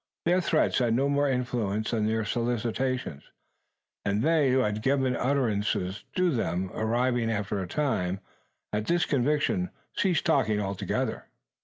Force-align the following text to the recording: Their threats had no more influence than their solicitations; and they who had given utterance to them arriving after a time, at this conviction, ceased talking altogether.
Their 0.25 0.41
threats 0.41 0.79
had 0.79 0.95
no 0.95 1.07
more 1.07 1.29
influence 1.29 1.91
than 1.91 2.07
their 2.07 2.25
solicitations; 2.25 3.21
and 4.03 4.23
they 4.23 4.49
who 4.49 4.57
had 4.61 4.81
given 4.81 5.15
utterance 5.15 5.73
to 5.73 6.31
them 6.31 6.71
arriving 6.73 7.29
after 7.29 7.59
a 7.61 7.67
time, 7.67 8.19
at 8.73 8.87
this 8.87 9.05
conviction, 9.05 9.69
ceased 9.95 10.25
talking 10.25 10.59
altogether. 10.59 11.25